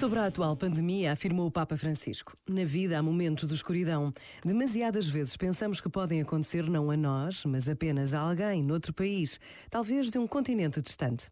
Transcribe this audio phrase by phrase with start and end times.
[0.00, 4.10] Sobre a atual pandemia, afirmou o Papa Francisco: Na vida há momentos de escuridão.
[4.42, 9.38] Demasiadas vezes pensamos que podem acontecer não a nós, mas apenas a alguém noutro país,
[9.68, 11.28] talvez de um continente distante.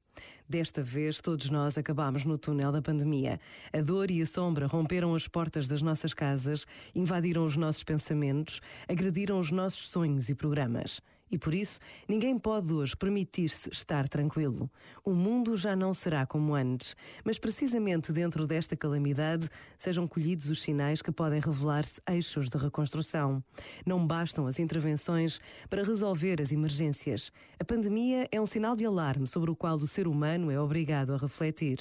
[0.46, 3.40] Desta vez, todos nós acabamos no túnel da pandemia.
[3.72, 8.60] A dor e a sombra romperam as portas das nossas casas, invadiram os nossos pensamentos,
[8.86, 11.00] agrediram os nossos sonhos e programas.
[11.30, 14.70] E por isso, ninguém pode hoje permitir-se estar tranquilo.
[15.04, 20.62] O mundo já não será como antes, mas precisamente dentro desta calamidade sejam colhidos os
[20.62, 23.42] sinais que podem revelar-se eixos de reconstrução.
[23.84, 27.30] Não bastam as intervenções para resolver as emergências.
[27.60, 31.12] A pandemia é um sinal de alarme sobre o qual o ser humano é obrigado
[31.12, 31.78] a refletir.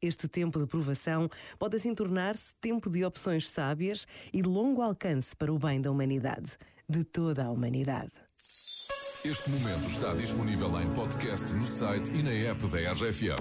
[0.00, 1.28] Este tempo de provação
[1.58, 5.90] pode assim tornar-se tempo de opções sábias e de longo alcance para o bem da
[5.90, 8.12] humanidade, de toda a humanidade.
[9.28, 13.34] Este momento está disponível em podcast no site e na app da RFM.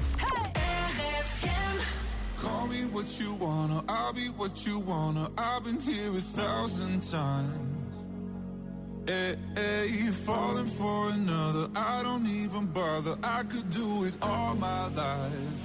[2.41, 5.29] Call me what you wanna, I'll be what you wanna.
[5.37, 7.54] I've been here a thousand times.
[9.05, 13.15] Hey, hey, falling for another, I don't even bother.
[13.21, 15.62] I could do it all my life.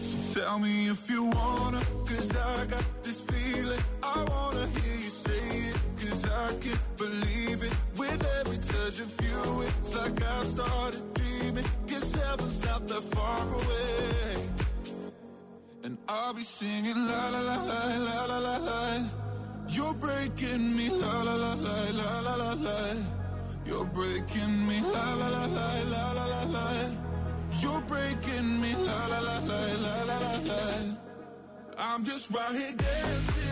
[0.00, 3.80] So tell me if you wanna, cause I got this feeling.
[4.00, 7.31] I wanna hear you say it, cause I can't believe
[9.00, 11.64] every touch it's like I've started dreaming.
[11.86, 14.48] Guess heaven's not that far away.
[15.84, 19.04] And I'll be singing la la la la la la la la.
[19.68, 22.94] You're breaking me la la la la la la la la.
[23.64, 26.66] You're breaking me la la la la la la la la.
[27.60, 30.96] You're breaking me la la la la la la la la.
[31.78, 33.51] I'm just right here dancing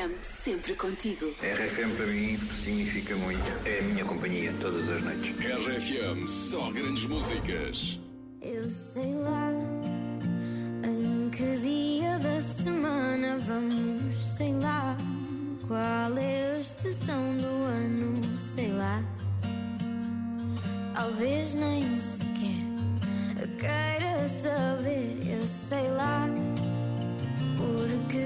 [0.00, 1.26] RFM, sempre contigo.
[1.42, 3.68] RFM para mim significa muito.
[3.68, 5.30] É a minha companhia todas as noites.
[5.38, 8.00] RFM, só grandes músicas.
[8.40, 9.52] Eu sei lá
[10.84, 14.96] em que dia da semana vamos, sei lá
[15.66, 19.04] qual é a estação do ano, sei lá.
[20.94, 22.30] Talvez nem sequer
[23.58, 26.26] queira saber, eu sei lá.
[27.56, 28.18] Porque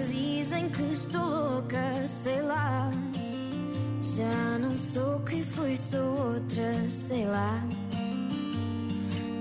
[0.44, 2.90] dizem que estou louca, sei lá.
[3.98, 7.62] Já não sou quem fui, sou outra, sei lá.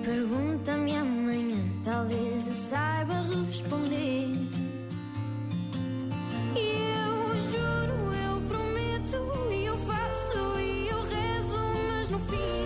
[0.01, 4.29] Pergunta-me amanhã, talvez eu saiba responder.
[6.55, 11.59] Eu juro, eu prometo, e eu faço, e eu rezo,
[11.91, 12.62] mas no fim.